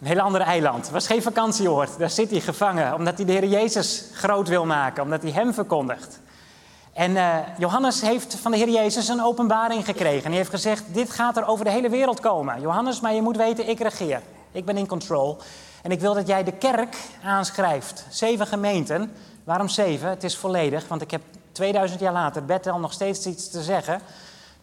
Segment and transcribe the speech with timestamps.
[0.00, 0.82] Een heel ander eiland.
[0.84, 1.98] Het was geen vakantieoord.
[1.98, 5.54] Daar zit hij gevangen, omdat hij de Heer Jezus groot wil maken, omdat hij hem
[5.54, 6.20] verkondigt.
[6.92, 10.22] En uh, Johannes heeft van de Heer Jezus een openbaring gekregen.
[10.24, 12.60] En hij heeft gezegd, dit gaat er over de hele wereld komen.
[12.60, 14.22] Johannes, maar je moet weten, ik regeer.
[14.52, 15.38] Ik ben in control.
[15.82, 18.06] En ik wil dat jij de kerk aanschrijft.
[18.10, 19.12] Zeven gemeenten.
[19.44, 20.08] Waarom zeven?
[20.08, 21.22] Het is volledig, want ik heb
[21.52, 24.00] 2000 jaar later Bethel nog steeds iets te zeggen.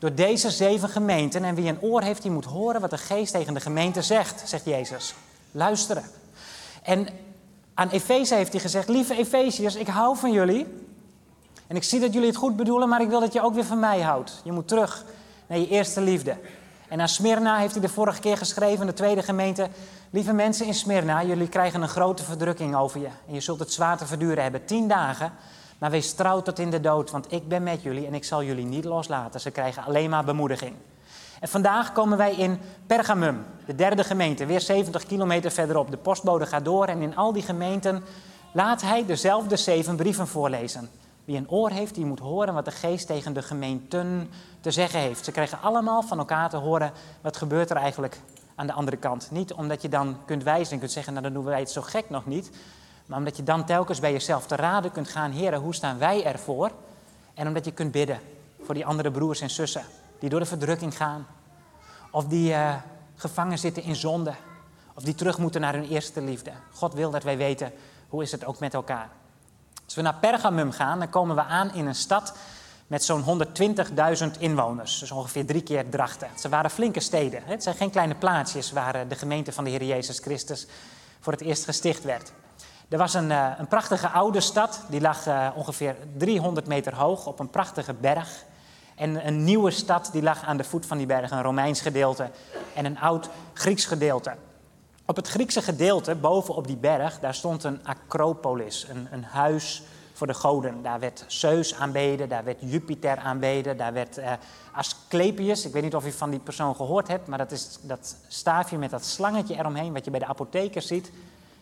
[0.06, 1.44] Door deze zeven gemeenten.
[1.44, 4.50] En wie een oor heeft, die moet horen wat de geest tegen de gemeente zegt,
[4.50, 5.14] zegt Jezus.
[5.52, 6.04] Luisteren.
[6.84, 7.08] En
[7.73, 10.68] aan Efeze heeft hij gezegd: Lieve Efeziërs, ik hou van jullie.
[11.68, 13.66] En ik zie dat jullie het goed bedoelen, maar ik wil dat je ook weer
[13.66, 14.41] van mij houdt.
[14.44, 15.05] Je moet terug
[15.48, 16.38] naar je eerste liefde.
[16.88, 19.70] En aan Smyrna heeft hij de vorige keer geschreven, de tweede gemeente.
[20.10, 23.10] Lieve mensen in Smyrna, jullie krijgen een grote verdrukking over je.
[23.27, 24.66] En je zult het zwaar te verduren hebben.
[24.66, 25.32] Tien dagen.
[25.85, 28.43] Maar wees trouw tot in de dood, want ik ben met jullie en ik zal
[28.43, 29.39] jullie niet loslaten.
[29.39, 30.76] Ze krijgen alleen maar bemoediging.
[31.39, 35.91] En vandaag komen wij in Pergamum, de derde gemeente, weer 70 kilometer verderop.
[35.91, 38.03] De postbode gaat door en in al die gemeenten
[38.52, 40.90] laat hij dezelfde zeven brieven voorlezen.
[41.26, 44.29] Wie een oor heeft, die moet horen wat de geest tegen de gemeenten
[44.62, 45.26] te zeggen heeft.
[45.26, 48.20] Ze krijgen allemaal van elkaar te horen wat gebeurt er eigenlijk
[48.55, 49.32] aan de andere kant.
[49.32, 51.82] Niet omdat je dan kunt wijzen en kunt zeggen, nou dan doen wij het zo
[51.82, 52.51] gek nog niet.
[53.05, 56.25] Maar omdat je dan telkens bij jezelf te raden kunt gaan, heren, hoe staan wij
[56.25, 56.71] ervoor?
[57.34, 58.20] En omdat je kunt bidden
[58.63, 59.85] voor die andere broers en zussen
[60.20, 61.27] die door de verdrukking gaan.
[62.11, 62.76] Of die uh,
[63.15, 64.33] gevangen zitten in zonde.
[64.94, 66.51] Of die terug moeten naar hun eerste liefde.
[66.73, 67.72] God wil dat wij weten
[68.09, 69.09] hoe is het ook met elkaar.
[69.85, 72.33] Als we naar Pergamum gaan, dan komen we aan in een stad
[72.88, 73.23] met zo'n
[74.35, 75.00] 120.000 inwoners.
[75.00, 76.29] Dus ongeveer drie keer Drachten.
[76.35, 77.41] Ze waren flinke steden.
[77.45, 80.67] Het zijn geen kleine plaatsjes waar de gemeente van de Heer Jezus Christus
[81.19, 82.31] voor het eerst gesticht werd.
[82.90, 87.25] Er was een, uh, een prachtige oude stad, die lag uh, ongeveer 300 meter hoog
[87.28, 88.44] op een prachtige berg.
[88.96, 92.30] En een nieuwe stad die lag aan de voet van die berg, een Romeins gedeelte
[92.74, 94.36] en een oud Grieks gedeelte.
[95.06, 99.84] Op het Griekse gedeelte, boven op die berg, daar stond een acropolis, een, een huis
[100.13, 100.81] voor de goden.
[100.84, 104.31] Daar werd Zeus aanbeden, daar werd Jupiter aanbeden, daar werd uh,
[104.72, 105.66] Asclepius.
[105.66, 108.78] Ik weet niet of u van die persoon gehoord hebt, maar dat is dat staafje
[108.78, 111.12] met dat slangetje eromheen, wat je bij de apotheker ziet.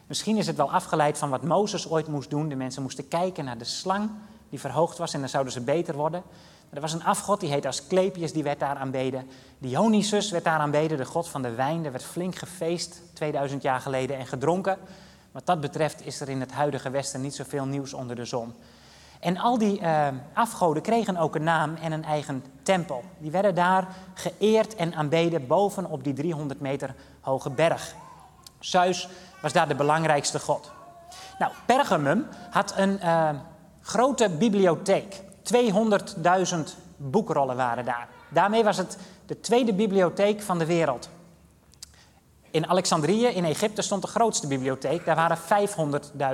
[0.08, 2.50] Misschien is het wel afgeleid van wat Mozes ooit moest doen.
[2.50, 4.10] De mensen moesten kijken naar de slang
[4.50, 6.24] die verhoogd was en dan zouden ze beter worden.
[6.70, 9.28] Er was een afgod, die heette Asclepius, die werd daar aanbeden.
[9.58, 11.86] Dionysus werd daar aanbeden, de god van de wijn.
[11.86, 14.78] Er werd flink gefeest 2000 jaar geleden en gedronken.
[15.32, 18.54] Wat dat betreft is er in het huidige Westen niet zoveel nieuws onder de zon.
[19.20, 23.04] En al die uh, afgoden kregen ook een naam en een eigen tempel.
[23.18, 27.96] Die werden daar geëerd en aanbeden bovenop die 300 meter hoge berg.
[28.60, 29.10] Zeus
[29.44, 30.72] was daar de belangrijkste god.
[31.40, 33.30] Nou, Pergamum had een uh,
[33.82, 35.22] grote bibliotheek.
[35.54, 36.60] 200.000
[36.98, 38.08] boekrollen waren daar.
[38.30, 41.10] Daarmee was het de tweede bibliotheek van de wereld.
[42.52, 45.06] In Alexandrië, in Egypte, stond de grootste bibliotheek.
[45.06, 45.38] Daar waren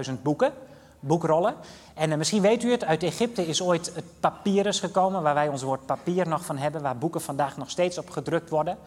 [0.08, 0.54] 500.000 boeken,
[1.00, 1.56] boekrollen.
[1.94, 5.48] En uh, misschien weet u het, uit Egypte is ooit het papyrus gekomen, waar wij
[5.48, 8.78] ons woord papier nog van hebben, waar boeken vandaag nog steeds op gedrukt worden.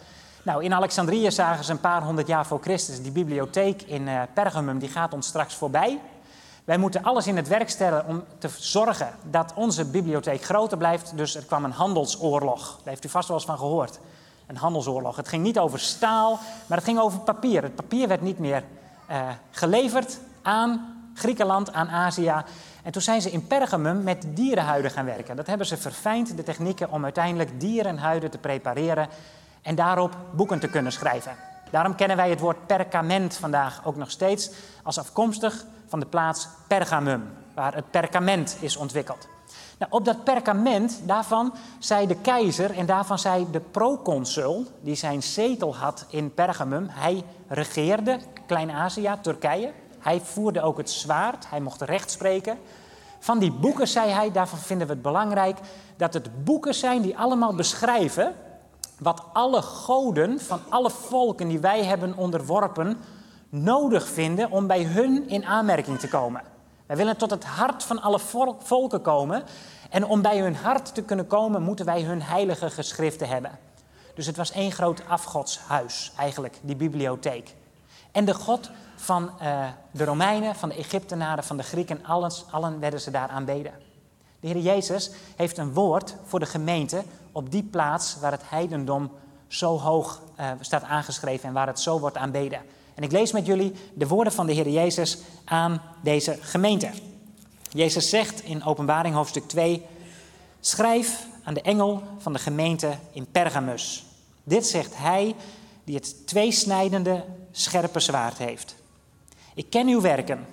[0.44, 4.22] Nou, in Alexandrië zagen ze een paar honderd jaar voor Christus die bibliotheek in uh,
[4.34, 6.00] Pergamum, die gaat ons straks voorbij.
[6.64, 11.16] Wij moeten alles in het werk stellen om te zorgen dat onze bibliotheek groter blijft.
[11.16, 12.66] Dus er kwam een handelsoorlog.
[12.76, 13.98] Daar heeft u vast wel eens van gehoord.
[14.46, 15.16] Een handelsoorlog.
[15.16, 17.62] Het ging niet over staal, maar het ging over papier.
[17.62, 18.64] Het papier werd niet meer
[19.10, 22.34] uh, geleverd aan Griekenland, aan Azië.
[22.82, 25.36] En toen zijn ze in Pergamum met dierenhuiden gaan werken.
[25.36, 29.08] Dat hebben ze verfijnd, de technieken om uiteindelijk dierenhuiden te prepareren
[29.62, 31.36] en daarop boeken te kunnen schrijven.
[31.70, 34.50] Daarom kennen wij het woord perkament vandaag ook nog steeds
[34.82, 39.28] als afkomstig van de plaats Pergamum, waar het perkament is ontwikkeld.
[39.78, 45.22] Nou, op dat perkament, daarvan zei de keizer en daarvan zei de proconsul, die zijn
[45.22, 49.72] zetel had in Pergamum, hij regeerde Klein-Azië, Turkije.
[49.98, 52.58] Hij voerde ook het zwaard, hij mocht recht spreken.
[53.18, 55.58] Van die boeken zei hij, daarvan vinden we het belangrijk
[55.96, 58.34] dat het boeken zijn die allemaal beschrijven
[58.98, 62.98] wat alle goden van alle volken die wij hebben onderworpen
[63.48, 66.42] nodig vinden om bij hun in aanmerking te komen.
[66.86, 68.18] Wij willen tot het hart van alle
[68.58, 69.42] volken komen.
[69.90, 73.58] En om bij hun hart te kunnen komen, moeten wij hun heilige geschriften hebben.
[74.14, 77.54] Dus het was één groot afgodshuis, eigenlijk, die bibliotheek.
[78.10, 82.80] En de God van uh, de Romeinen, van de Egyptenaren, van de Grieken, alles, allen
[82.80, 83.72] werden ze daar aanbeden.
[84.42, 87.02] De Heer Jezus heeft een woord voor de gemeente
[87.32, 89.10] op die plaats waar het heidendom
[89.48, 92.60] zo hoog uh, staat aangeschreven en waar het zo wordt aanbeden.
[92.94, 96.90] En ik lees met jullie de woorden van de Heer Jezus aan deze gemeente.
[97.70, 99.86] Jezus zegt in Openbaring hoofdstuk 2:
[100.60, 104.04] Schrijf aan de engel van de gemeente in Pergamus.
[104.44, 105.34] Dit zegt hij
[105.84, 108.74] die het tweesnijdende scherpe zwaard heeft.
[109.54, 110.46] Ik ken uw werken.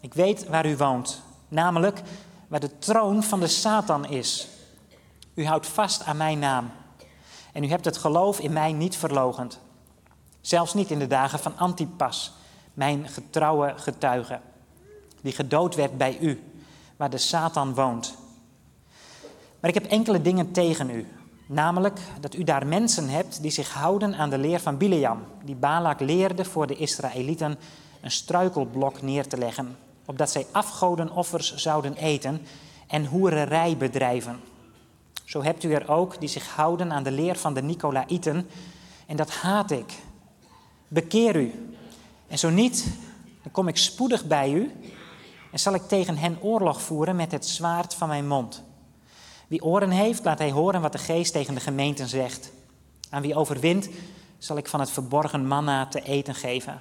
[0.00, 2.02] Ik weet waar u woont, namelijk
[2.48, 4.48] waar de troon van de Satan is.
[5.34, 6.70] U houdt vast aan mijn naam.
[7.52, 9.60] En u hebt het geloof in mij niet verlogend.
[10.40, 12.32] Zelfs niet in de dagen van Antipas,
[12.74, 14.40] mijn getrouwe getuige,
[15.20, 16.42] die gedood werd bij u,
[16.96, 18.14] waar de Satan woont.
[19.60, 21.06] Maar ik heb enkele dingen tegen u.
[21.46, 25.54] Namelijk dat u daar mensen hebt die zich houden aan de leer van Bileam, die
[25.54, 27.58] Balak leerde voor de Israëlieten
[28.00, 32.46] een struikelblok neer te leggen, opdat zij afgodenoffers zouden eten
[32.86, 34.40] en hoererij bedrijven.
[35.24, 38.48] Zo hebt u er ook die zich houden aan de leer van de Nicolaïten,
[39.06, 39.92] en dat haat ik.
[40.88, 41.74] Bekeer u.
[42.28, 42.86] En zo niet,
[43.42, 44.72] dan kom ik spoedig bij u
[45.52, 48.62] en zal ik tegen hen oorlog voeren met het zwaard van mijn mond.
[49.46, 52.52] Wie oren heeft, laat hij horen wat de geest tegen de gemeenten zegt.
[53.10, 53.88] Aan wie overwint,
[54.38, 56.72] zal ik van het verborgen manna te eten geven.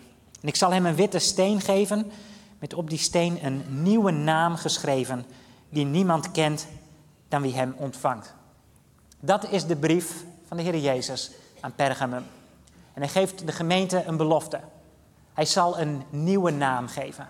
[0.42, 2.12] En ik zal hem een witte steen geven,
[2.60, 5.26] met op die steen een nieuwe naam geschreven,
[5.70, 6.68] die niemand kent
[7.28, 8.34] dan wie hem ontvangt.
[9.20, 12.24] Dat is de brief van de Heer Jezus aan Pergamum.
[12.94, 14.60] En hij geeft de gemeente een belofte.
[15.34, 17.30] Hij zal een nieuwe naam geven.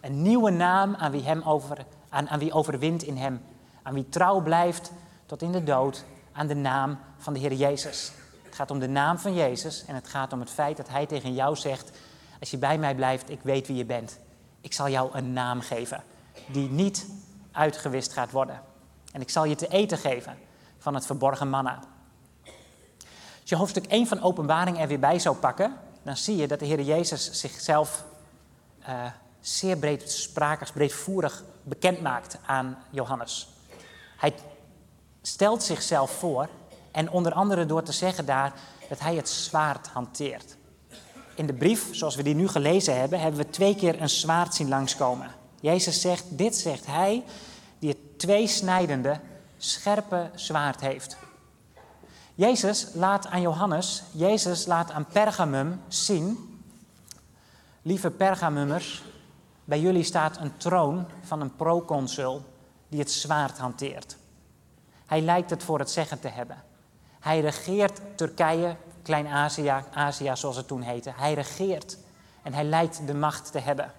[0.00, 3.40] Een nieuwe naam aan wie, hem over, aan, aan wie overwint in hem.
[3.82, 4.92] Aan wie trouw blijft
[5.26, 8.12] tot in de dood aan de naam van de Heer Jezus.
[8.42, 11.06] Het gaat om de naam van Jezus en het gaat om het feit dat Hij
[11.06, 11.90] tegen jou zegt:
[12.40, 14.18] Als je bij mij blijft, ik weet wie je bent.
[14.62, 16.02] Ik zal jou een naam geven
[16.46, 17.06] die niet
[17.52, 18.60] uitgewist gaat worden.
[19.12, 20.38] En ik zal je te eten geven
[20.78, 21.80] van het verborgen manna.
[23.40, 26.58] Als je hoofdstuk 1 van Openbaring er weer bij zou pakken, dan zie je dat
[26.58, 28.04] de Heer Jezus zichzelf
[28.88, 29.04] uh,
[29.40, 33.48] zeer breedsprakig, breedvoerig bekend maakt aan Johannes.
[34.16, 34.34] Hij
[35.22, 36.48] stelt zichzelf voor
[36.90, 38.52] en onder andere door te zeggen daar
[38.88, 40.56] dat hij het zwaard hanteert.
[41.34, 44.54] In de brief, zoals we die nu gelezen hebben, hebben we twee keer een zwaard
[44.54, 45.30] zien langskomen.
[45.60, 47.24] Jezus zegt, dit zegt hij
[47.78, 49.20] die het tweesnijdende,
[49.58, 51.16] scherpe zwaard heeft.
[52.34, 56.60] Jezus laat aan Johannes, Jezus laat aan Pergamum zien,
[57.82, 59.02] lieve Pergamummers,
[59.64, 62.44] bij jullie staat een troon van een proconsul
[62.88, 64.16] die het zwaard hanteert.
[65.06, 66.62] Hij lijkt het voor het zeggen te hebben.
[67.20, 71.12] Hij regeert Turkije, Klein-Azië, Azië zoals het toen heette.
[71.16, 71.98] Hij regeert
[72.42, 73.92] en hij lijkt de macht te hebben.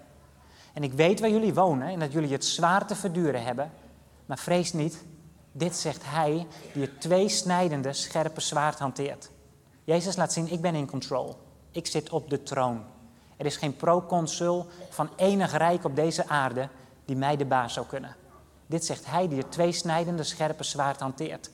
[0.72, 3.72] En ik weet waar jullie wonen en dat jullie het zwaar te verduren hebben.
[4.26, 5.04] Maar vrees niet,
[5.52, 9.30] dit zegt hij die het tweesnijdende, scherpe zwaard hanteert.
[9.84, 11.36] Jezus laat zien, ik ben in control.
[11.70, 12.84] Ik zit op de troon.
[13.36, 16.68] Er is geen proconsul van enig rijk op deze aarde
[17.04, 18.16] die mij de baas zou kunnen.
[18.66, 21.50] Dit zegt hij die het tweesnijdende, scherpe zwaard hanteert.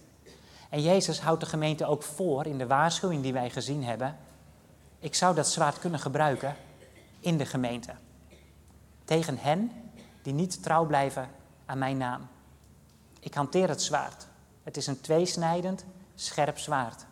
[0.71, 4.17] En Jezus houdt de gemeente ook voor in de waarschuwing die wij gezien hebben.
[4.99, 6.57] Ik zou dat zwaard kunnen gebruiken
[7.21, 7.93] in de gemeente.
[9.05, 9.73] Tegen hen
[10.23, 11.29] die niet trouw blijven
[11.67, 12.29] aan mijn naam.
[13.21, 14.27] Ik hanteer het zwaard.
[14.63, 15.85] Het is een tweesnijdend,
[16.15, 17.05] scherp zwaard.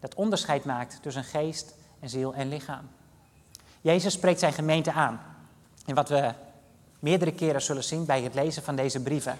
[0.00, 2.88] Dat onderscheid maakt tussen geest en ziel en lichaam.
[3.80, 5.20] Jezus spreekt zijn gemeente aan.
[5.86, 6.32] En wat we
[6.98, 9.38] meerdere keren zullen zien bij het lezen van deze brieven.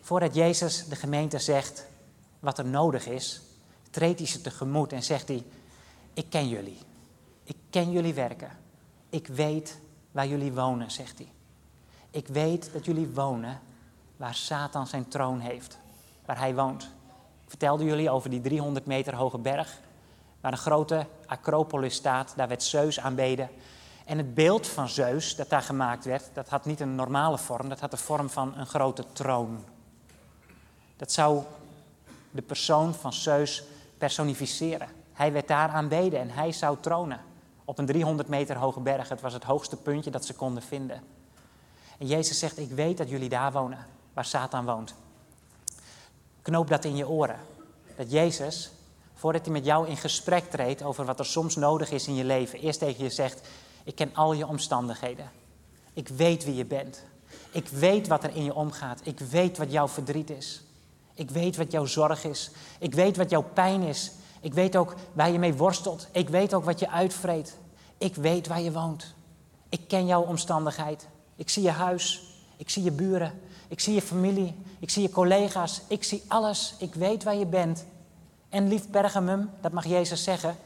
[0.00, 1.86] Voordat Jezus de gemeente zegt
[2.44, 3.42] wat er nodig is,
[3.90, 5.44] treedt hij ze tegemoet en zegt hij:
[6.14, 6.78] Ik ken jullie.
[7.44, 8.50] Ik ken jullie werken.
[9.10, 9.78] Ik weet
[10.10, 11.32] waar jullie wonen, zegt hij.
[12.10, 13.60] Ik weet dat jullie wonen
[14.16, 15.78] waar Satan zijn troon heeft,
[16.24, 16.82] waar hij woont.
[17.42, 19.80] Ik vertelde jullie over die 300 meter hoge berg,
[20.40, 22.32] waar een grote acropolis staat.
[22.36, 23.48] Daar werd Zeus aanbeden.
[24.04, 27.68] En het beeld van Zeus dat daar gemaakt werd, dat had niet een normale vorm,
[27.68, 29.64] dat had de vorm van een grote troon.
[30.96, 31.42] Dat zou
[32.34, 33.62] de persoon van Zeus
[33.98, 34.88] personificeren.
[35.12, 37.20] Hij werd daar aanbeden en hij zou tronen
[37.64, 39.08] op een 300 meter hoge berg.
[39.08, 41.02] Het was het hoogste puntje dat ze konden vinden.
[41.98, 44.94] En Jezus zegt, ik weet dat jullie daar wonen, waar Satan woont.
[46.42, 47.38] Knoop dat in je oren.
[47.96, 48.72] Dat Jezus,
[49.14, 52.24] voordat hij met jou in gesprek treedt over wat er soms nodig is in je
[52.24, 53.48] leven, eerst tegen je zegt,
[53.84, 55.30] ik ken al je omstandigheden.
[55.92, 57.04] Ik weet wie je bent.
[57.50, 59.00] Ik weet wat er in je omgaat.
[59.04, 60.62] Ik weet wat jouw verdriet is.
[61.14, 62.50] Ik weet wat jouw zorg is.
[62.78, 64.12] Ik weet wat jouw pijn is.
[64.40, 66.08] Ik weet ook waar je mee worstelt.
[66.12, 67.56] Ik weet ook wat je uitvreet.
[67.98, 69.14] Ik weet waar je woont.
[69.68, 71.08] Ik ken jouw omstandigheid.
[71.36, 72.22] Ik zie je huis.
[72.56, 73.40] Ik zie je buren.
[73.68, 74.54] Ik zie je familie.
[74.78, 75.80] Ik zie je collega's.
[75.88, 76.74] Ik zie alles.
[76.78, 77.84] Ik weet waar je bent.
[78.48, 80.56] En lief Pergamum, dat mag Jezus zeggen.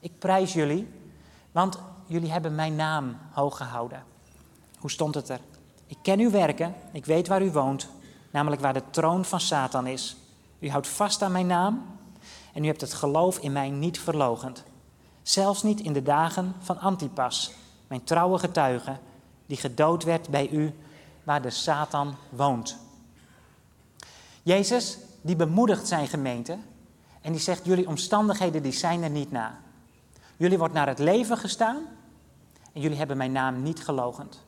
[0.00, 0.88] Ik prijs jullie,
[1.52, 4.02] want jullie hebben mijn naam hoog gehouden.
[4.78, 5.40] Hoe stond het er?
[5.86, 7.88] Ik ken uw werken, ik weet waar u woont,
[8.38, 10.16] namelijk waar de troon van Satan is.
[10.58, 11.86] U houdt vast aan mijn naam
[12.52, 14.64] en u hebt het geloof in mij niet verlogend.
[15.22, 17.52] Zelfs niet in de dagen van Antipas,
[17.86, 18.96] mijn trouwe getuige,
[19.46, 20.74] die gedood werd bij u,
[21.24, 22.76] waar de Satan woont.
[24.42, 26.58] Jezus, die bemoedigt zijn gemeente
[27.20, 29.58] en die zegt, jullie omstandigheden die zijn er niet na.
[30.36, 31.76] Jullie wordt naar het leven gestaan
[32.72, 34.44] en jullie hebben mijn naam niet gelogend.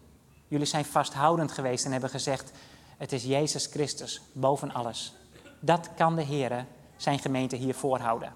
[0.49, 2.53] Jullie zijn vasthoudend geweest en hebben gezegd,
[3.01, 5.13] het is Jezus Christus boven alles.
[5.61, 6.67] Dat kan de Heer
[6.97, 8.33] zijn gemeente hier voorhouden.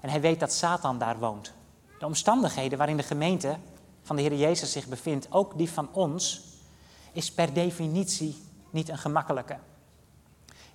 [0.00, 1.52] En hij weet dat Satan daar woont.
[1.98, 3.56] De omstandigheden waarin de gemeente
[4.02, 6.42] van de Heer Jezus zich bevindt, ook die van ons,
[7.12, 9.58] is per definitie niet een gemakkelijke.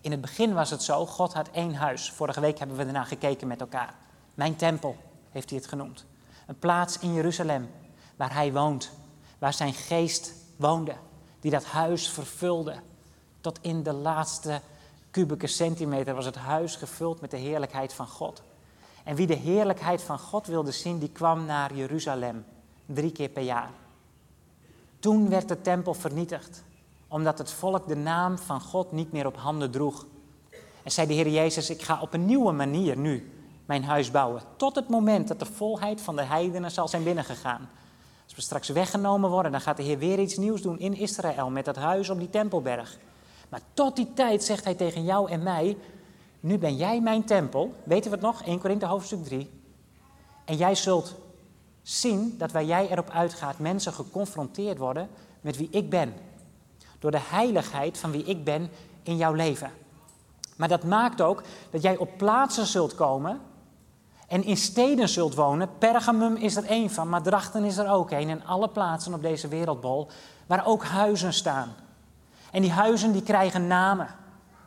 [0.02, 2.12] In het begin was het zo, God had één huis.
[2.12, 3.96] Vorige week hebben we ernaar gekeken met elkaar.
[4.34, 4.96] Mijn tempel
[5.30, 6.06] heeft hij het genoemd.
[6.48, 7.70] Een plaats in Jeruzalem
[8.16, 8.92] waar hij woont,
[9.40, 10.96] waar zijn geest woonde,
[11.40, 12.76] die dat huis vervulde.
[13.44, 14.62] Tot in de laatste
[15.12, 18.42] kubieke centimeter was het huis gevuld met de heerlijkheid van God.
[19.04, 22.46] En wie de heerlijkheid van God wilde zien, die kwam naar Jeruzalem
[22.86, 23.70] drie keer per jaar.
[25.00, 26.64] Toen werd de tempel vernietigd,
[27.08, 30.06] omdat het volk de naam van God niet meer op handen droeg.
[30.84, 33.32] En zei de Heer Jezus, ik ga op een nieuwe manier nu
[33.66, 34.42] mijn huis bouwen.
[34.56, 37.70] Tot het moment dat de volheid van de heidenen zal zijn binnengegaan.
[38.24, 41.50] Als we straks weggenomen worden, dan gaat de Heer weer iets nieuws doen in Israël
[41.50, 42.98] met dat huis op die tempelberg.
[43.54, 45.78] Maar tot die tijd zegt hij tegen jou en mij,
[46.40, 47.74] nu ben jij mijn tempel.
[47.84, 48.44] Weten we het nog?
[48.44, 49.50] 1 Korinthe hoofdstuk 3.
[50.46, 51.16] En jij zult
[51.82, 55.10] zien dat waar jij erop uitgaat, mensen geconfronteerd worden
[55.42, 56.14] met wie ik ben.
[57.00, 58.70] Door de heiligheid van wie ik ben
[59.04, 59.72] in jouw leven.
[60.56, 63.42] Maar dat maakt ook dat jij op plaatsen zult komen
[64.28, 65.78] en in steden zult wonen.
[65.78, 68.30] Pergamum is er één van, maar Drachten is er ook één.
[68.30, 70.08] En alle plaatsen op deze wereldbol
[70.46, 71.76] waar ook huizen staan.
[72.54, 74.08] En die huizen die krijgen namen.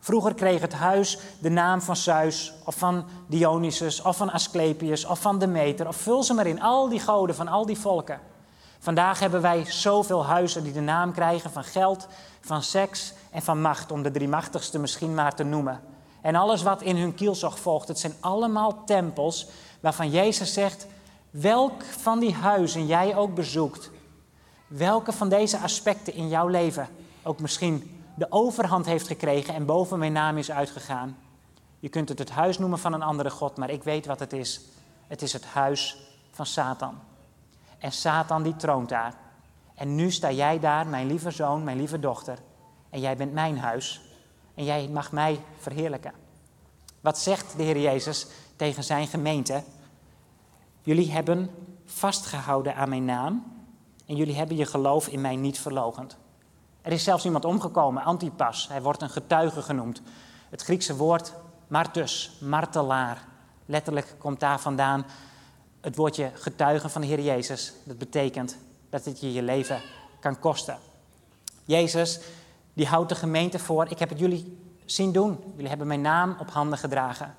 [0.01, 5.21] Vroeger kreeg het huis de naam van Zeus, of van Dionysus, of van Asclepius, of
[5.21, 8.21] van Demeter, of vul ze maar in, al die goden van al die volken.
[8.79, 12.09] Vandaag hebben wij zoveel huizen die de naam krijgen van geld,
[12.41, 15.81] van seks en van macht, om de drie machtigste misschien maar te noemen.
[16.23, 19.47] En alles wat in hun kielzog volgt, het zijn allemaal tempels
[19.81, 20.87] waarvan Jezus zegt,
[21.31, 23.91] welk van die huizen jij ook bezoekt,
[24.67, 26.89] welke van deze aspecten in jouw leven
[27.27, 31.17] ook misschien de overhand heeft gekregen en boven mijn naam is uitgegaan.
[31.79, 34.33] Je kunt het het huis noemen van een andere God, maar ik weet wat het
[34.33, 34.61] is.
[35.07, 35.97] Het is het huis
[36.31, 36.99] van Satan.
[37.79, 39.15] En Satan die troont daar.
[39.75, 42.39] En nu sta jij daar, mijn lieve zoon, mijn lieve dochter.
[42.91, 44.01] En jij bent mijn huis.
[44.55, 46.13] En jij mag mij verheerlijken.
[47.01, 49.63] Wat zegt de Heer Jezus tegen zijn gemeente?
[50.83, 51.51] Jullie hebben
[51.85, 53.45] vastgehouden aan mijn naam.
[54.07, 56.17] En jullie hebben je geloof in mij niet verlogend.
[56.87, 58.69] Er is zelfs iemand omgekomen, Antipas.
[58.69, 60.03] Hij wordt een getuige genoemd.
[60.51, 61.33] Het Griekse woord
[61.67, 63.25] martus, martelaar.
[63.65, 65.07] Letterlijk komt daar vandaan
[65.81, 67.73] het woordje getuige van de Heer Jezus.
[67.85, 68.57] Dat betekent
[68.91, 69.83] dat het je je leven
[70.21, 70.79] kan kosten.
[71.65, 72.21] Jezus,
[72.73, 73.87] die houdt de gemeente voor.
[73.91, 75.39] Ik heb het jullie zien doen.
[75.55, 77.35] Jullie hebben mijn naam op handen gedragen.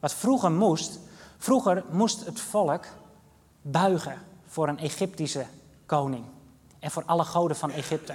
[0.00, 0.98] Wat vroeger moest,
[1.38, 2.84] vroeger moest het volk
[3.62, 5.46] buigen voor een Egyptische
[5.86, 6.24] koning.
[6.78, 8.14] En voor alle goden van Egypte.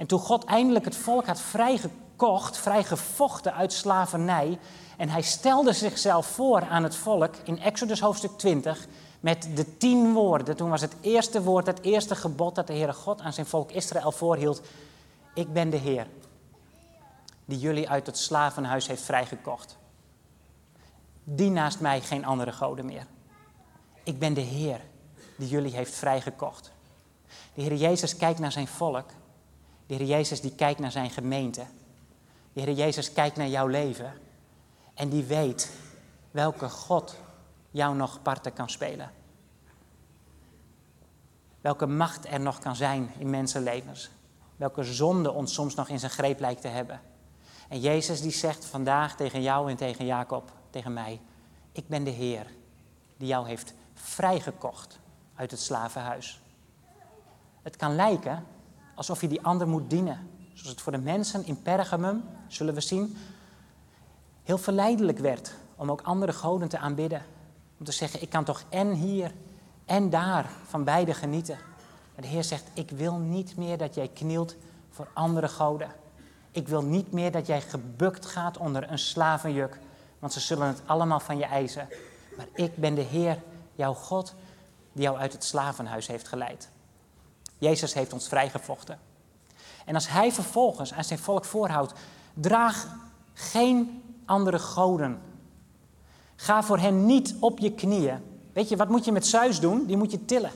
[0.00, 4.58] En toen God eindelijk het volk had vrijgekocht, vrijgevochten uit slavernij,
[4.96, 8.86] en hij stelde zichzelf voor aan het volk in Exodus hoofdstuk 20
[9.20, 10.56] met de tien woorden.
[10.56, 13.70] Toen was het eerste woord, het eerste gebod dat de Heere God aan zijn volk
[13.70, 14.62] Israël voorhield.
[15.34, 16.06] Ik ben de Heer,
[17.44, 19.78] die jullie uit het slavenhuis heeft vrijgekocht.
[21.24, 23.06] Die naast mij geen andere goden meer.
[24.04, 24.80] Ik ben de Heer,
[25.36, 26.72] die jullie heeft vrijgekocht.
[27.54, 29.06] De Heer Jezus kijkt naar zijn volk
[29.90, 31.66] de Heer Jezus die kijkt naar zijn gemeente.
[32.52, 34.12] De Heer Jezus kijkt naar jouw leven.
[34.94, 35.72] En die weet
[36.30, 37.16] welke God
[37.70, 39.12] jou nog parten kan spelen.
[41.60, 44.10] Welke macht er nog kan zijn in mensenlevens.
[44.56, 47.00] Welke zonde ons soms nog in zijn greep lijkt te hebben.
[47.68, 51.20] En Jezus die zegt vandaag tegen jou en tegen Jacob, tegen mij.
[51.72, 52.46] Ik ben de Heer
[53.16, 54.98] die jou heeft vrijgekocht
[55.34, 56.40] uit het slavenhuis.
[57.62, 58.46] Het kan lijken
[59.00, 60.28] alsof je die ander moet dienen.
[60.52, 63.16] Zoals het voor de mensen in Pergamum, zullen we zien,
[64.42, 67.22] heel verleidelijk werd om ook andere goden te aanbidden.
[67.78, 69.32] Om te zeggen, ik kan toch en hier
[69.84, 71.58] en daar van beide genieten.
[72.14, 74.56] Maar de Heer zegt, ik wil niet meer dat jij knielt
[74.90, 75.90] voor andere goden.
[76.50, 79.78] Ik wil niet meer dat jij gebukt gaat onder een slavenjuk,
[80.18, 81.88] want ze zullen het allemaal van je eisen.
[82.36, 83.38] Maar ik ben de Heer,
[83.74, 84.34] jouw God,
[84.92, 86.68] die jou uit het slavenhuis heeft geleid.
[87.60, 88.98] Jezus heeft ons vrijgevochten.
[89.84, 91.92] En als hij vervolgens aan zijn volk voorhoudt,
[92.34, 92.86] draag
[93.34, 95.22] geen andere goden.
[96.36, 99.86] Ga voor hen niet op je knieën Weet je, wat moet je met Zeus doen?
[99.86, 100.50] Die moet je tillen.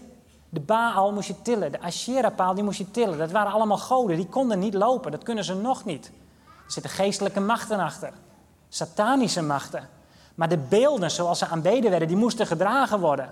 [0.49, 1.73] De Baal moest je tillen.
[1.73, 3.19] De Asherah-paal die moest je tillen.
[3.19, 4.17] Dat waren allemaal goden.
[4.17, 5.11] Die konden niet lopen.
[5.11, 6.07] Dat kunnen ze nog niet.
[6.45, 8.13] Er zitten geestelijke machten achter.
[8.69, 9.89] Satanische machten.
[10.35, 13.31] Maar de beelden zoals ze aanbeden werden, die moesten gedragen worden.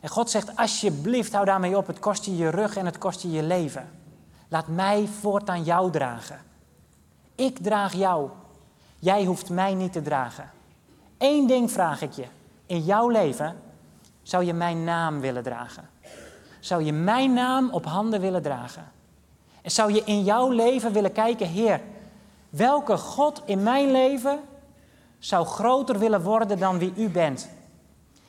[0.00, 1.86] En God zegt, alsjeblieft, hou daarmee op.
[1.86, 3.88] Het kost je je rug en het kost je je leven.
[4.48, 6.38] Laat mij voortaan jou dragen.
[7.34, 8.30] Ik draag jou.
[8.98, 10.50] Jij hoeft mij niet te dragen.
[11.18, 12.24] Eén ding vraag ik je.
[12.66, 13.56] In jouw leven
[14.22, 15.88] zou je mijn naam willen dragen.
[16.60, 18.92] Zou je mijn naam op handen willen dragen.
[19.62, 21.80] En zou je in jouw leven willen kijken, Heer,
[22.50, 24.40] welke God in mijn leven
[25.18, 27.48] zou groter willen worden dan wie u bent?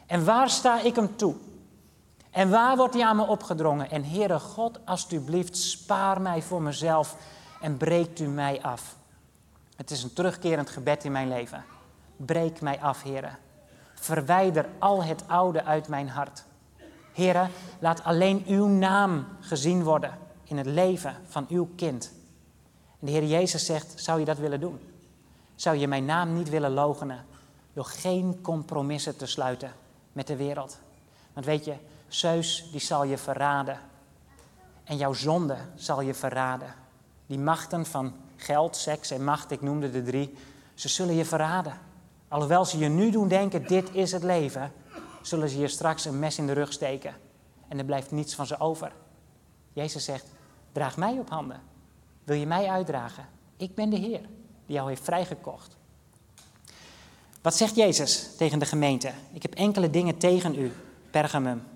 [0.06, 1.36] En waar sta ik hem toe?
[2.32, 3.90] En waar wordt hij aan me opgedrongen?
[3.92, 7.18] En Heere God, alstublieft, spaar mij voor mezelf
[7.62, 8.96] en breekt u mij af.
[9.76, 11.64] Het is een terugkerend gebed in mijn leven.
[12.16, 13.30] Breek mij af, Heere.
[13.94, 16.44] Verwijder al het oude uit mijn hart.
[17.14, 17.48] Heere,
[17.80, 22.12] laat alleen uw naam gezien worden in het leven van uw kind.
[23.00, 24.80] En de Heer Jezus zegt, zou je dat willen doen?
[25.56, 27.26] Zou je mijn naam niet willen logenen
[27.74, 29.72] door geen compromissen te sluiten
[30.12, 30.78] met de wereld?
[31.34, 31.76] Want weet je,
[32.14, 33.80] Zeus die zal je verraden.
[34.84, 36.74] En jouw zonde zal je verraden.
[37.26, 40.38] Die machten van geld, seks en macht, ik noemde de drie,
[40.74, 41.80] ze zullen je verraden.
[42.28, 44.74] Alhoewel ze je nu doen denken, dit is het leven,
[45.22, 47.16] zullen ze je straks een mes in de rug steken.
[47.68, 48.92] En er blijft niets van ze over.
[49.74, 50.28] Jezus zegt,
[50.72, 51.62] draag mij op handen.
[52.24, 53.26] Wil je mij uitdragen?
[53.58, 54.22] Ik ben de Heer
[54.66, 55.78] die jou heeft vrijgekocht.
[57.42, 59.12] Wat zegt Jezus tegen de gemeente?
[59.34, 60.72] Ik heb enkele dingen tegen u,
[61.12, 61.71] Pergamum.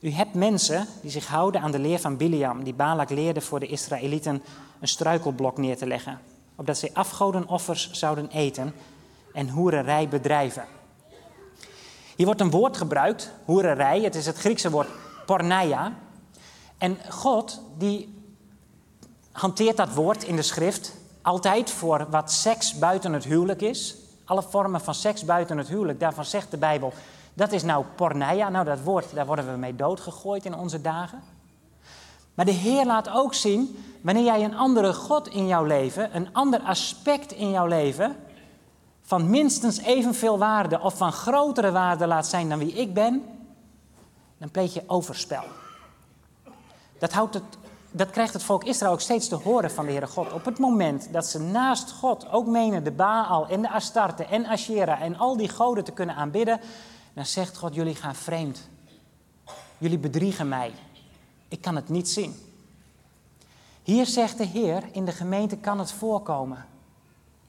[0.00, 3.60] U hebt mensen die zich houden aan de leer van Biliam, die Balak leerde voor
[3.60, 4.42] de Israëlieten
[4.80, 6.20] een struikelblok neer te leggen,
[6.54, 8.74] opdat zij afgodenoffers zouden eten
[9.32, 10.64] en hoererij bedrijven.
[12.16, 14.88] Hier wordt een woord gebruikt, hoererij, het is het Griekse woord
[15.26, 15.92] porneia.
[16.78, 18.14] En God die
[19.32, 23.96] hanteert dat woord in de schrift altijd voor wat seks buiten het huwelijk is.
[24.24, 26.92] Alle vormen van seks buiten het huwelijk, daarvan zegt de Bijbel,
[27.36, 28.48] dat is nou porneia.
[28.48, 31.22] Nou, dat woord, daar worden we mee doodgegooid in onze dagen.
[32.34, 36.28] Maar de Heer laat ook zien, wanneer jij een andere God in jouw leven, een
[36.32, 38.16] ander aspect in jouw leven,
[39.02, 43.24] van minstens evenveel waarde of van grotere waarde laat zijn dan wie ik ben,
[44.38, 45.44] dan pleeg je overspel.
[46.98, 47.44] Dat, houdt het,
[47.90, 50.32] dat krijgt het volk Israël ook steeds te horen van de Heere God.
[50.32, 54.46] Op het moment dat ze naast God ook menen de Baal en de Astarte en
[54.46, 56.60] Asherah en al die goden te kunnen aanbidden,
[57.16, 58.68] dan zegt God, jullie gaan vreemd.
[59.78, 60.72] Jullie bedriegen mij.
[61.48, 62.34] Ik kan het niet zien.
[63.82, 66.66] Hier zegt de Heer, in de gemeente kan het voorkomen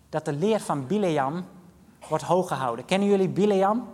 [0.09, 1.45] dat de leer van Bileam
[2.09, 2.85] wordt hooggehouden.
[2.85, 3.87] Kennen jullie Bileam?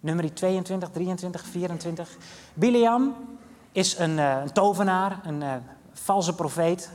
[0.00, 2.16] Nummer 22, 23, 24.
[2.54, 3.14] Bileam
[3.72, 5.54] is een, uh, een tovenaar, een uh,
[5.92, 6.90] valse profeet.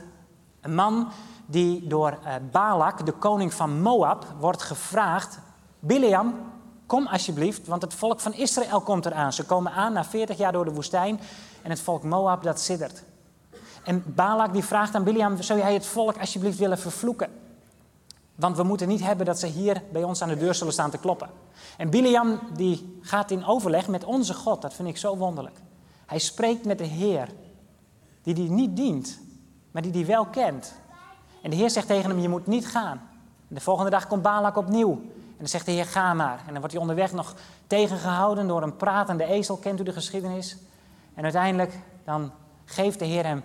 [0.60, 1.08] Een man
[1.46, 5.38] die door uh, Balak, de koning van Moab, wordt gevraagd:
[5.78, 6.34] Bileam,
[6.90, 9.32] Kom alsjeblieft, want het volk van Israël komt eraan.
[9.32, 11.20] Ze komen aan na 40 jaar door de woestijn
[11.62, 13.02] en het volk Moab dat siddert.
[13.84, 17.30] En Balak die vraagt aan Biliam, zou jij het volk alsjeblieft willen vervloeken?
[18.34, 20.90] Want we moeten niet hebben dat ze hier bij ons aan de deur zullen staan
[20.90, 21.30] te kloppen.
[21.76, 25.56] En Biliam die gaat in overleg met onze God, dat vind ik zo wonderlijk.
[26.06, 27.28] Hij spreekt met de Heer,
[28.22, 29.20] die die niet dient,
[29.70, 30.74] maar die die wel kent.
[31.42, 33.08] En de Heer zegt tegen hem, je moet niet gaan.
[33.48, 35.00] En de volgende dag komt Balak opnieuw.
[35.40, 36.38] En dan zegt de Heer, ga maar.
[36.38, 37.34] En dan wordt hij onderweg nog
[37.66, 39.56] tegengehouden door een pratende ezel.
[39.56, 40.56] Kent u de geschiedenis?
[41.14, 42.32] En uiteindelijk dan
[42.64, 43.42] geeft de Heer hem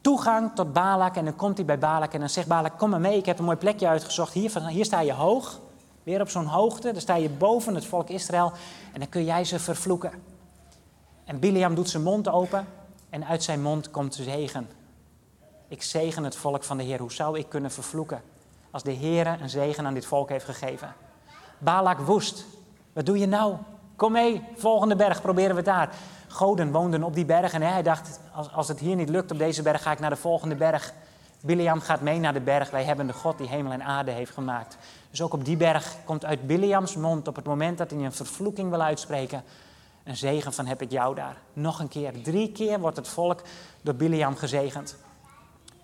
[0.00, 1.16] toegang tot Balak.
[1.16, 3.16] En dan komt hij bij Balak en dan zegt Balak, kom maar mee.
[3.16, 4.32] Ik heb een mooi plekje uitgezocht.
[4.32, 5.60] Hier, hier sta je hoog.
[6.02, 6.92] Weer op zo'n hoogte.
[6.92, 8.52] Dan sta je boven het volk Israël.
[8.92, 10.12] En dan kun jij ze vervloeken.
[11.24, 12.66] En Biliam doet zijn mond open.
[13.10, 14.68] En uit zijn mond komt zegen.
[15.68, 17.00] Ik zegen het volk van de Heer.
[17.00, 18.22] Hoe zou ik kunnen vervloeken?
[18.70, 20.94] Als de Heer een zegen aan dit volk heeft gegeven.
[21.58, 22.46] Balak woest.
[22.92, 23.56] Wat doe je nou?
[23.96, 25.90] Kom mee, volgende berg, proberen we het daar.
[26.28, 29.38] Goden woonden op die berg en hij dacht, als, als het hier niet lukt op
[29.38, 30.92] deze berg, ga ik naar de volgende berg.
[31.40, 32.70] Biliam gaat mee naar de berg.
[32.70, 34.76] Wij hebben de God die hemel en aarde heeft gemaakt.
[35.10, 38.12] Dus ook op die berg komt uit Biliams mond op het moment dat hij een
[38.12, 39.44] vervloeking wil uitspreken,
[40.04, 41.36] een zegen van heb ik jou daar.
[41.52, 43.42] Nog een keer, drie keer wordt het volk
[43.82, 44.96] door Biliam gezegend.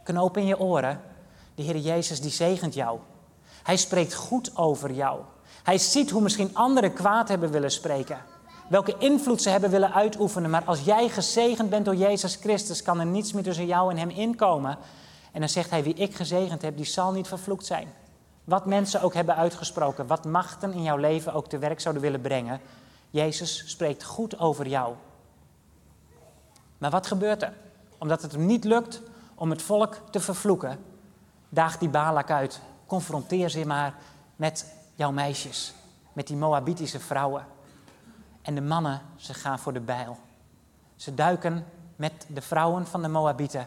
[0.02, 1.00] Knoop in je oren,
[1.54, 2.98] de Heer Jezus die zegent jou.
[3.62, 5.20] Hij spreekt goed over jou.
[5.62, 8.18] Hij ziet hoe misschien anderen kwaad hebben willen spreken.
[8.68, 10.50] Welke invloed ze hebben willen uitoefenen.
[10.50, 13.98] Maar als jij gezegend bent door Jezus Christus, kan er niets meer tussen jou en
[13.98, 14.78] hem inkomen.
[15.32, 17.88] En dan zegt hij, wie ik gezegend heb, die zal niet vervloekt zijn.
[18.44, 22.20] Wat mensen ook hebben uitgesproken, wat machten in jouw leven ook te werk zouden willen
[22.20, 22.60] brengen.
[23.10, 24.94] Jezus spreekt goed over jou.
[26.78, 27.52] Maar wat gebeurt er?
[27.98, 29.02] Omdat het hem niet lukt
[29.34, 30.78] om het volk te vervloeken,
[31.48, 32.60] daagt die Balak uit.
[32.86, 33.94] Confronteer ze maar
[34.36, 34.66] met
[35.00, 35.74] jouw meisjes,
[36.12, 37.46] met die Moabitische vrouwen.
[38.42, 40.18] En de mannen, ze gaan voor de bijl.
[40.96, 43.66] Ze duiken met de vrouwen van de Moabieten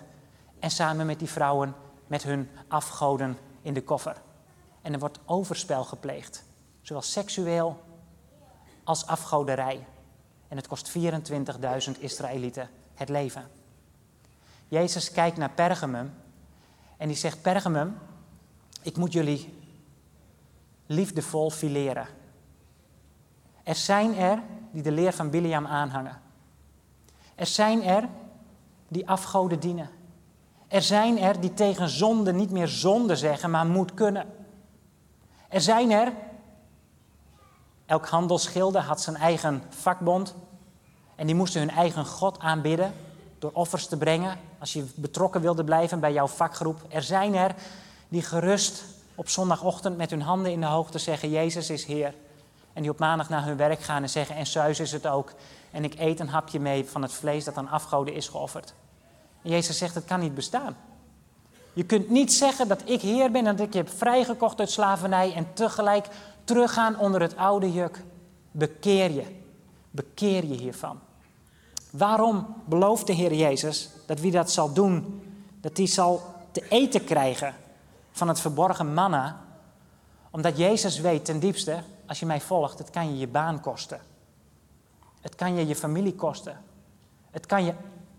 [0.59, 1.75] en samen met die vrouwen
[2.07, 4.15] met hun afgoden in de koffer.
[4.81, 6.43] En er wordt overspel gepleegd,
[6.81, 7.83] zowel seksueel
[8.83, 9.87] als afgoderij.
[10.47, 13.47] En het kost 24.000 Israëlieten het leven.
[14.67, 16.13] Jezus kijkt naar Pergamum
[16.97, 17.97] en die zegt: Pergamum,
[18.81, 19.62] ik moet jullie
[20.85, 22.07] liefdevol fileren.
[23.63, 24.39] Er zijn er
[24.71, 26.21] die de leer van Biliam aanhangen.
[27.35, 28.07] Er zijn er
[28.87, 29.89] die afgoden dienen.
[30.67, 34.25] Er zijn er die tegen zonde niet meer zonde zeggen, maar moet kunnen.
[35.49, 36.13] Er zijn er,
[37.85, 40.35] elk handelsgilde had zijn eigen vakbond
[41.15, 42.93] en die moesten hun eigen God aanbidden
[43.39, 46.81] door offers te brengen als je betrokken wilde blijven bij jouw vakgroep.
[46.89, 47.55] Er zijn er
[48.07, 48.83] die gerust
[49.15, 52.13] op zondagochtend met hun handen in de hoogte zeggen: Jezus is Heer.
[52.73, 55.33] En die op maandag naar hun werk gaan en zeggen: En Zeus is het ook.
[55.71, 58.73] En ik eet een hapje mee van het vlees dat aan afgoden is geofferd.
[59.41, 60.75] En Jezus zegt: Het kan niet bestaan.
[61.73, 64.71] Je kunt niet zeggen dat ik Heer ben en dat ik je heb vrijgekocht uit
[64.71, 66.07] slavernij en tegelijk
[66.43, 68.03] teruggaan onder het oude juk.
[68.51, 69.25] Bekeer je.
[69.91, 70.99] Bekeer je hiervan.
[71.89, 75.23] Waarom belooft de Heer Jezus dat wie dat zal doen,
[75.61, 76.21] dat hij zal
[76.51, 77.55] te eten krijgen
[78.13, 79.39] van het verborgen manna?
[80.31, 83.99] Omdat Jezus weet ten diepste, als je mij volgt, het kan je je baan kosten.
[85.21, 86.57] Het kan je je familie kosten.
[87.31, 87.73] Het kan je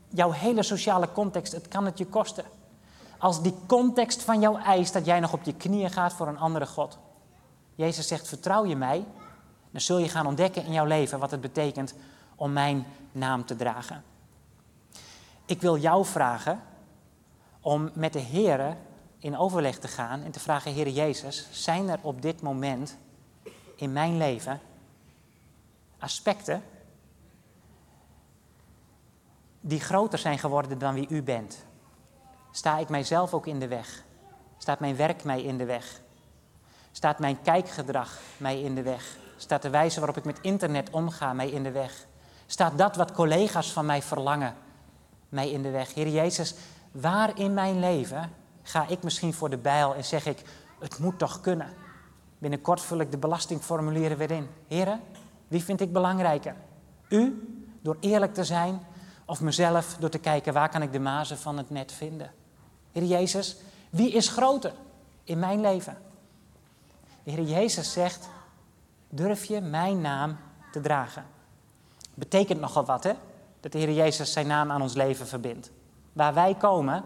[0.09, 2.45] jouw hele sociale context, het kan het je kosten.
[3.19, 6.39] Als die context van jou eist dat jij nog op je knieën gaat voor een
[6.39, 6.99] andere God.
[7.75, 9.05] Jezus zegt, vertrouw je mij,
[9.71, 11.95] dan zul je gaan ontdekken in jouw leven wat het betekent
[12.37, 14.03] om mijn naam te dragen.
[15.47, 16.61] Ik wil jou vragen
[17.61, 18.77] om met de Heer
[19.25, 22.97] in overleg te gaan en te vragen, Heer Jezus, zijn er op dit moment
[23.77, 24.61] in mijn leven
[25.99, 26.63] aspecten
[29.61, 31.65] die groter zijn geworden dan wie u bent?
[32.51, 34.03] Sta ik mijzelf ook in de weg?
[34.59, 36.01] Staat mijn werk mij in de weg?
[36.93, 39.17] Staat mijn kijkgedrag mij in de weg?
[39.37, 42.07] Staat de wijze waarop ik met internet omga mij in de weg?
[42.47, 44.55] Staat dat wat collega's van mij verlangen
[45.29, 45.95] mij in de weg?
[45.95, 46.55] Heer Jezus,
[46.91, 50.43] waar in mijn leven ga ik misschien voor de bijl en zeg ik,
[50.79, 51.73] het moet toch kunnen?
[52.39, 54.49] Binnenkort vul ik de belastingformulieren weer in.
[54.67, 55.01] Heren,
[55.49, 56.55] wie vind ik belangrijker?
[57.09, 57.49] U,
[57.81, 58.81] door eerlijk te zijn,
[59.25, 62.31] of mezelf door te kijken waar kan ik de mazen van het net vinden?
[62.93, 63.57] Heer Jezus,
[63.91, 64.73] wie is groter
[65.25, 65.97] in mijn leven?
[67.23, 68.29] De Heer Jezus zegt,
[69.09, 70.37] durf je mijn naam
[70.73, 71.25] te dragen?
[72.15, 73.13] Betekent nogal wat, hè?
[73.61, 75.71] Dat de Heer Jezus zijn naam aan ons leven verbindt.
[76.13, 77.05] Waar wij komen,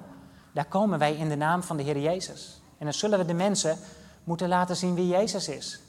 [0.59, 2.61] daar komen wij in de naam van de Heer Jezus.
[2.79, 3.79] En dan zullen we de mensen
[4.25, 5.81] moeten laten zien wie Jezus is.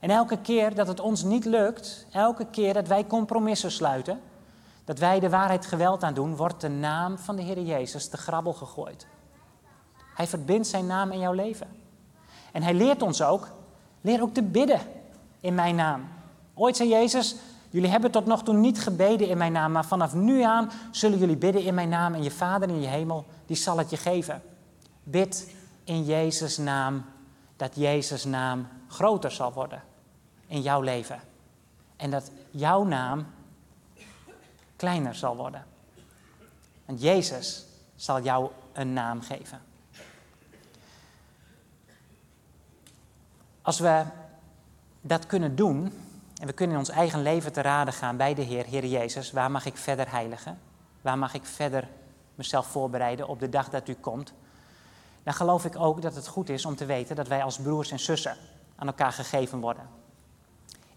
[0.00, 4.20] En elke keer dat het ons niet lukt, elke keer dat wij compromissen sluiten,
[4.84, 8.16] dat wij de waarheid geweld aan doen, wordt de naam van de Heer Jezus te
[8.16, 9.06] grabbel gegooid.
[10.14, 11.68] Hij verbindt zijn naam in jouw leven.
[12.52, 13.48] En hij leert ons ook,
[14.00, 14.80] leer ook te bidden
[15.40, 16.08] in mijn naam.
[16.54, 17.36] Ooit zei Jezus,
[17.70, 21.18] jullie hebben tot nog toe niet gebeden in mijn naam, maar vanaf nu aan zullen
[21.18, 23.96] jullie bidden in mijn naam en je Vader in je hemel, die zal het je
[23.96, 24.42] geven.
[25.02, 25.54] Bid
[25.84, 27.04] in Jezus' naam,
[27.56, 29.82] dat Jezus' naam groter zal worden
[30.46, 31.20] in jouw leven.
[31.96, 33.26] En dat jouw naam
[34.76, 35.64] kleiner zal worden.
[36.84, 39.60] Want Jezus zal jou een naam geven.
[43.62, 44.04] Als we
[45.00, 45.92] dat kunnen doen,
[46.38, 49.32] en we kunnen in ons eigen leven te raden gaan bij de Heer, Heer Jezus,
[49.32, 50.58] waar mag ik verder heiligen?
[51.00, 51.88] Waar mag ik verder
[52.34, 54.32] mezelf voorbereiden op de dag dat u komt?
[55.22, 57.90] Dan geloof ik ook dat het goed is om te weten dat wij als broers
[57.90, 58.36] en zussen
[58.76, 59.88] aan elkaar gegeven worden.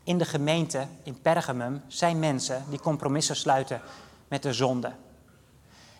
[0.04, 3.82] In de gemeente in Pergamum zijn mensen die compromissen sluiten
[4.28, 4.92] met de zonde.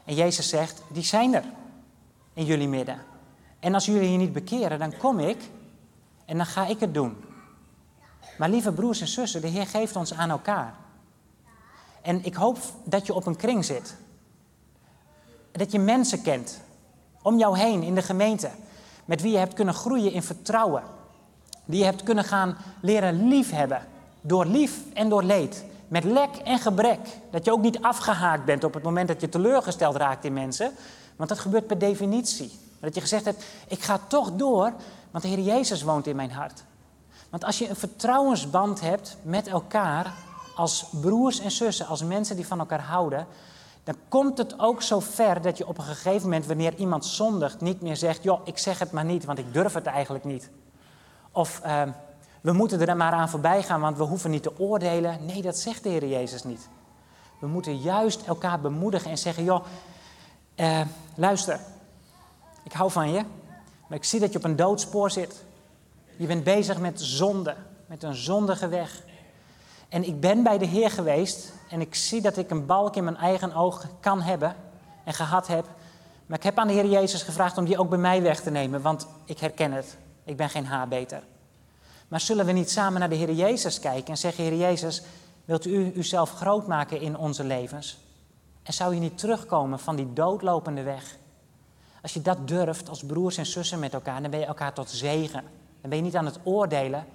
[0.06, 1.44] En Jezus zegt, die zijn er
[2.34, 3.02] in jullie midden.
[3.60, 5.50] En als jullie je niet bekeren, dan kom ik
[6.26, 7.31] en dan ga ik het doen.
[8.42, 10.74] Maar lieve broers en zussen, de Heer geeft ons aan elkaar.
[12.02, 13.96] En ik hoop dat je op een kring zit.
[15.52, 16.60] Dat je mensen kent
[17.22, 18.50] om jou heen in de gemeente.
[19.06, 20.84] Met wie je hebt kunnen groeien in vertrouwen.
[21.66, 23.88] Die je hebt kunnen gaan leren liefhebben.
[24.22, 25.66] Door lief en door leed.
[25.88, 27.00] Met lek en gebrek.
[27.32, 30.72] Dat je ook niet afgehaakt bent op het moment dat je teleurgesteld raakt in mensen.
[31.16, 32.60] Want dat gebeurt per definitie.
[32.80, 34.74] Dat je gezegd hebt, ik ga toch door,
[35.12, 36.64] want de Heer Jezus woont in mijn hart.
[37.32, 40.14] Want als je een vertrouwensband hebt met elkaar
[40.56, 43.28] als broers en zussen, als mensen die van elkaar houden,
[43.84, 47.62] dan komt het ook zo ver dat je op een gegeven moment, wanneer iemand zondigt,
[47.62, 50.50] niet meer zegt: joh, ik zeg het maar niet, want ik durf het eigenlijk niet.
[51.32, 51.92] Of ehm,
[52.42, 55.26] we moeten er maar aan voorbij gaan, want we hoeven niet te oordelen.
[55.26, 56.70] Nee, dat zegt de Heer Jezus niet.
[57.40, 59.66] We moeten juist elkaar bemoedigen en zeggen: joh,
[60.56, 60.82] uh,
[61.16, 61.60] luister,
[62.64, 63.24] ik hou van je,
[63.88, 65.44] maar ik zie dat je op een doodspoor zit.
[66.18, 69.02] Je bent bezig met zonde, met een zondige weg.
[69.90, 73.04] En ik ben bij de Heer geweest en ik zie dat ik een balk in
[73.04, 74.56] mijn eigen oog kan hebben
[75.04, 75.66] en gehad heb.
[76.26, 78.50] Maar ik heb aan de Heer Jezus gevraagd om die ook bij mij weg te
[78.50, 79.98] nemen, want ik herken het.
[80.24, 81.24] Ik ben geen haarbeter.
[82.08, 85.02] Maar zullen we niet samen naar de Heer Jezus kijken en zeggen: Heer Jezus,
[85.46, 87.98] wilt u uzelf groot maken in onze levens?
[88.64, 91.16] En zou je niet terugkomen van die doodlopende weg?
[92.02, 94.90] Als je dat durft als broers en zussen met elkaar, dan ben je elkaar tot
[94.90, 95.44] zegen.
[95.82, 97.06] Dan ben je niet aan het oordelen,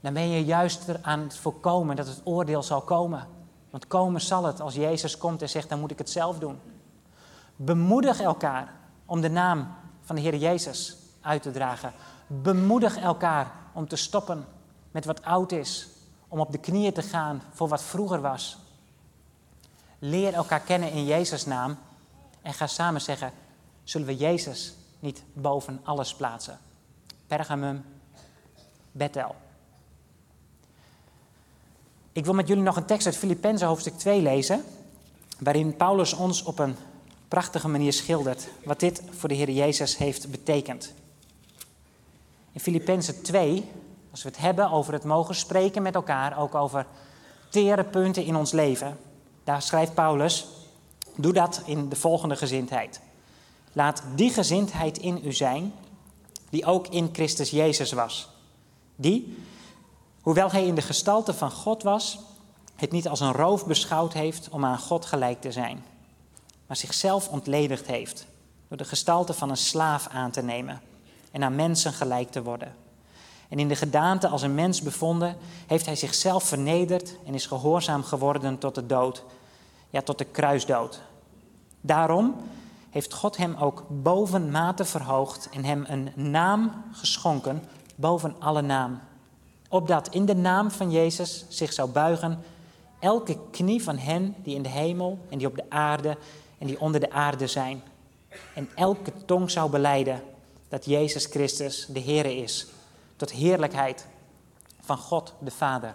[0.00, 3.26] dan ben je juist aan het voorkomen dat het oordeel zal komen.
[3.70, 6.58] Want komen zal het als Jezus komt en zegt, dan moet ik het zelf doen.
[7.56, 8.74] Bemoedig elkaar
[9.06, 9.68] om de naam
[10.00, 11.92] van de Heer Jezus uit te dragen.
[12.26, 14.44] Bemoedig elkaar om te stoppen
[14.90, 15.88] met wat oud is.
[16.28, 18.58] Om op de knieën te gaan voor wat vroeger was.
[19.98, 21.78] Leer elkaar kennen in Jezus' naam.
[22.42, 23.32] En ga samen zeggen,
[23.84, 26.58] zullen we Jezus niet boven alles plaatsen?
[27.26, 27.84] Pergamum,
[28.96, 29.34] Bethel.
[32.12, 34.64] Ik wil met jullie nog een tekst uit Filippenzen hoofdstuk 2 lezen,
[35.38, 36.76] waarin Paulus ons op een
[37.28, 40.92] prachtige manier schildert wat dit voor de Heer Jezus heeft betekend.
[42.52, 43.64] In Filippenzen 2,
[44.10, 46.86] als we het hebben over het mogen spreken met elkaar, ook over
[47.50, 48.98] tere punten in ons leven,
[49.44, 50.46] daar schrijft Paulus,
[51.16, 53.00] doe dat in de volgende gezindheid.
[53.72, 55.72] Laat die gezindheid in u zijn,
[56.50, 58.35] die ook in Christus Jezus was.
[58.96, 59.44] Die,
[60.20, 62.18] hoewel hij in de gestalte van God was,
[62.76, 65.84] het niet als een roof beschouwd heeft om aan God gelijk te zijn,
[66.66, 68.26] maar zichzelf ontledigd heeft
[68.68, 70.80] door de gestalte van een slaaf aan te nemen
[71.30, 72.74] en aan mensen gelijk te worden.
[73.48, 78.02] En in de gedaante als een mens bevonden, heeft hij zichzelf vernederd en is gehoorzaam
[78.02, 79.24] geworden tot de dood,
[79.90, 81.00] ja, tot de kruisdood.
[81.80, 82.34] Daarom
[82.90, 87.62] heeft God hem ook boven mate verhoogd en hem een naam geschonken
[87.96, 89.00] boven alle naam.
[89.68, 92.42] Opdat in de naam van Jezus zich zou buigen
[92.98, 96.16] elke knie van hen die in de hemel en die op de aarde
[96.58, 97.82] en die onder de aarde zijn.
[98.54, 100.22] En elke tong zou beleiden
[100.68, 102.66] dat Jezus Christus de Heere is,
[103.16, 104.06] tot heerlijkheid
[104.80, 105.94] van God de Vader.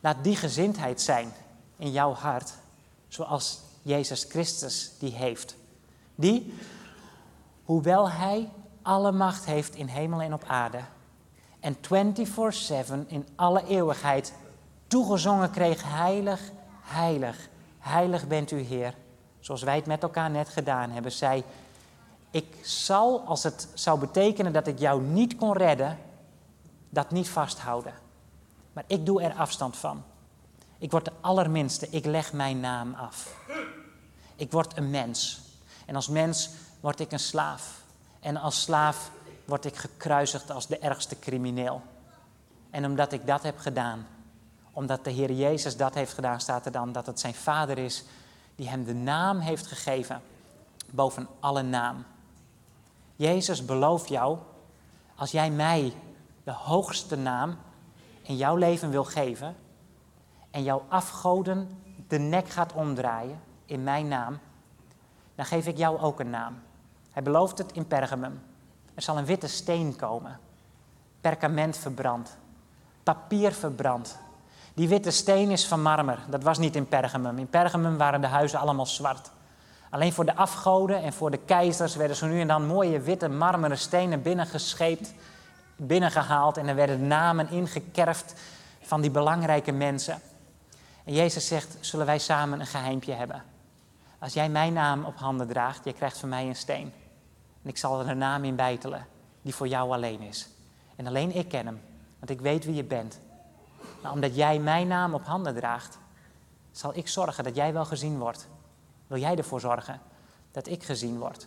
[0.00, 1.32] Laat die gezindheid zijn
[1.76, 2.52] in jouw hart,
[3.08, 5.56] zoals Jezus Christus die heeft.
[6.14, 6.54] Die,
[7.64, 8.48] hoewel Hij
[8.90, 10.80] alle macht heeft in hemel en op aarde,
[11.60, 14.32] en 24/7 in alle eeuwigheid
[14.86, 16.40] toegezongen kreeg, heilig,
[16.82, 17.48] heilig,
[17.78, 18.94] heilig bent u Heer.
[19.40, 21.44] Zoals wij het met elkaar net gedaan hebben, zei,
[22.30, 25.98] ik zal, als het zou betekenen dat ik jou niet kon redden,
[26.88, 27.94] dat niet vasthouden.
[28.72, 30.02] Maar ik doe er afstand van.
[30.78, 33.36] Ik word de allerminste, ik leg mijn naam af.
[34.36, 35.40] Ik word een mens.
[35.86, 36.50] En als mens
[36.80, 37.79] word ik een slaaf.
[38.20, 39.10] En als slaaf
[39.44, 41.82] word ik gekruisigd als de ergste crimineel.
[42.70, 44.06] En omdat ik dat heb gedaan,
[44.72, 48.04] omdat de Heer Jezus dat heeft gedaan, staat er dan dat het zijn Vader is
[48.54, 50.22] die hem de naam heeft gegeven
[50.90, 52.04] boven alle naam.
[53.16, 54.38] Jezus belooft jou,
[55.14, 55.92] als jij mij
[56.44, 57.56] de hoogste naam
[58.22, 59.56] in jouw leven wil geven
[60.50, 64.38] en jouw afgoden de nek gaat omdraaien in mijn naam,
[65.34, 66.62] dan geef ik jou ook een naam.
[67.10, 68.42] Hij belooft het in Pergamum.
[68.94, 70.38] Er zal een witte steen komen,
[71.20, 72.36] perkament verbrand,
[73.02, 74.18] papier verbrand.
[74.74, 76.18] Die witte steen is van marmer.
[76.28, 77.38] Dat was niet in Pergamum.
[77.38, 79.30] In Pergamum waren de huizen allemaal zwart.
[79.90, 83.28] Alleen voor de afgoden en voor de keizers werden zo nu en dan mooie witte
[83.28, 85.14] marmeren stenen binnengescheept,
[85.76, 88.34] binnengehaald en er werden namen ingekerfd
[88.80, 90.20] van die belangrijke mensen.
[91.04, 93.42] En Jezus zegt, zullen wij samen een geheimpje hebben?
[94.18, 96.92] Als jij mijn naam op handen draagt, je krijgt van mij een steen.
[97.62, 99.06] En ik zal er een naam in bijtelen
[99.42, 100.48] die voor jou alleen is.
[100.96, 101.80] En alleen ik ken hem,
[102.18, 103.20] want ik weet wie je bent.
[104.02, 105.98] Maar omdat jij mijn naam op handen draagt,
[106.72, 108.48] zal ik zorgen dat jij wel gezien wordt.
[109.06, 110.00] Wil jij ervoor zorgen
[110.50, 111.46] dat ik gezien word?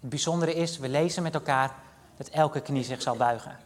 [0.00, 1.74] Het bijzondere is, we lezen met elkaar
[2.16, 3.58] dat elke knie zich zal buigen.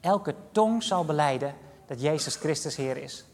[0.00, 1.54] Elke tong zal beleiden
[1.86, 3.24] dat Jezus Christus Heer is.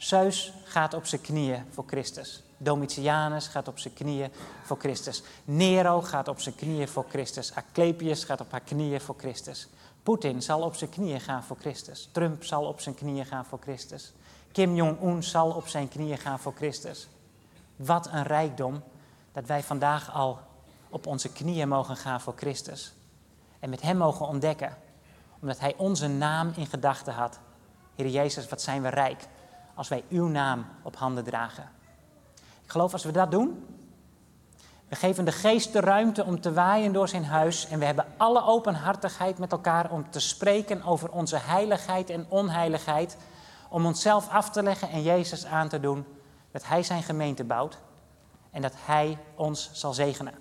[0.00, 2.42] Zeus gaat op zijn knieën voor Christus.
[2.56, 4.32] Domitianus gaat op zijn knieën
[4.62, 5.22] voor Christus.
[5.44, 7.54] Nero gaat op zijn knieën voor Christus.
[7.54, 9.68] Asclepius gaat op haar knieën voor Christus.
[10.02, 12.08] Poetin zal op zijn knieën gaan voor Christus.
[12.12, 14.12] Trump zal op zijn knieën gaan voor Christus.
[14.52, 17.08] Kim Jong-un zal op zijn knieën gaan voor Christus.
[17.76, 18.82] Wat een rijkdom
[19.32, 20.38] dat wij vandaag al
[20.90, 22.92] op onze knieën mogen gaan voor Christus.
[23.58, 24.76] En met Hem mogen ontdekken,
[25.40, 27.38] omdat Hij onze naam in gedachten had.
[27.94, 29.26] Heer Jezus, wat zijn we rijk
[29.74, 31.68] als wij Uw naam op handen dragen.
[32.64, 33.64] Ik geloof als we dat doen,
[34.90, 38.06] we geven de geest de ruimte om te waaien door zijn huis en we hebben
[38.16, 43.16] alle openhartigheid met elkaar om te spreken over onze heiligheid en onheiligheid,
[43.68, 46.04] om onszelf af te leggen en Jezus aan te doen
[46.50, 47.78] dat Hij zijn gemeente bouwt
[48.50, 50.34] en dat Hij ons zal zegenen.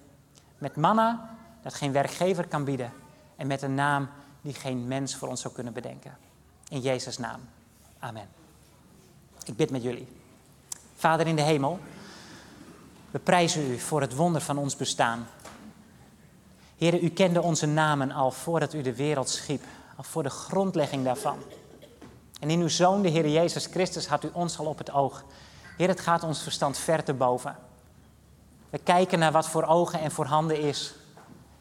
[0.58, 1.30] Met manna
[1.62, 2.94] dat geen werkgever kan bieden
[3.36, 4.10] en met een naam
[4.42, 6.18] die geen mens voor ons zou kunnen bedenken.
[6.68, 7.40] In Jezus' naam.
[8.00, 8.39] Amen.
[9.50, 10.08] Ik bid met jullie.
[10.96, 11.80] Vader in de hemel,
[13.12, 15.28] we prijzen u voor het wonder van ons bestaan.
[16.78, 19.64] Heren, u kende onze namen al voordat u de wereld schiep,
[19.96, 21.38] al voor de grondlegging daarvan.
[22.40, 25.24] En in uw Zoon, de Heer Jezus Christus, had u ons al op het oog.
[25.78, 27.56] Heer, het gaat ons verstand ver te boven.
[28.70, 30.94] We kijken naar wat voor ogen en voor handen is.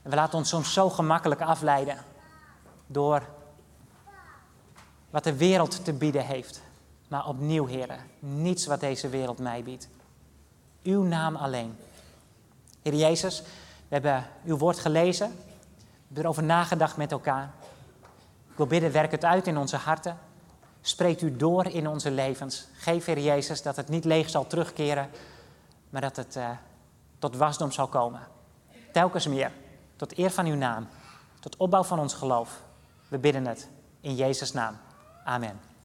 [0.02, 1.98] En we laten ons soms zo gemakkelijk afleiden
[2.86, 3.22] door
[5.10, 6.66] wat de wereld te bieden heeft.
[7.08, 9.88] Maar opnieuw, heren, niets wat deze wereld mij biedt.
[10.82, 11.76] Uw naam alleen.
[12.82, 13.42] Heer Jezus,
[13.88, 15.28] we hebben uw woord gelezen.
[15.28, 17.50] We hebben erover nagedacht met elkaar.
[18.50, 20.18] Ik wil bidden, werk het uit in onze harten.
[20.80, 22.66] Spreekt u door in onze levens.
[22.72, 25.10] Geef, Heer Jezus, dat het niet leeg zal terugkeren,
[25.90, 26.50] maar dat het uh,
[27.18, 28.20] tot wasdom zal komen.
[28.92, 29.52] Telkens meer,
[29.96, 30.88] tot eer van uw naam,
[31.40, 32.62] tot opbouw van ons geloof.
[33.08, 33.68] We bidden het
[34.00, 34.76] in Jezus' naam.
[35.24, 35.67] Amen.